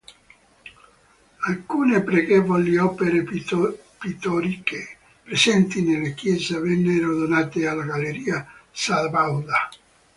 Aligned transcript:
Alcune 1.41 2.01
pregevoli 2.01 2.75
opere 2.77 3.21
pittoriche 3.23 4.97
presenti 5.21 5.83
nella 5.83 6.09
chiesa 6.15 6.57
vennero 6.59 7.15
donate 7.15 7.67
alla 7.67 7.83
Galleria 7.85 8.47
Sabauda. 8.71 9.69